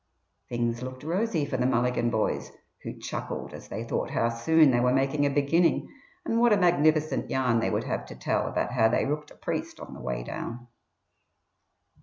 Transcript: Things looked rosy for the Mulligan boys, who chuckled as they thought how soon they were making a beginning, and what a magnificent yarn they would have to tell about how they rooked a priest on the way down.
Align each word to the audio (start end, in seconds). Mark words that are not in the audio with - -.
Things 0.49 0.81
looked 0.81 1.03
rosy 1.03 1.45
for 1.45 1.57
the 1.57 1.67
Mulligan 1.67 2.09
boys, 2.09 2.51
who 2.81 2.97
chuckled 2.97 3.53
as 3.53 3.67
they 3.67 3.83
thought 3.83 4.09
how 4.09 4.29
soon 4.29 4.71
they 4.71 4.79
were 4.79 4.91
making 4.91 5.27
a 5.27 5.29
beginning, 5.29 5.93
and 6.25 6.39
what 6.39 6.51
a 6.51 6.57
magnificent 6.57 7.29
yarn 7.29 7.59
they 7.59 7.69
would 7.69 7.83
have 7.83 8.07
to 8.07 8.15
tell 8.15 8.47
about 8.47 8.71
how 8.71 8.89
they 8.89 9.05
rooked 9.05 9.29
a 9.29 9.35
priest 9.35 9.79
on 9.79 9.93
the 9.93 10.01
way 10.01 10.23
down. 10.23 10.65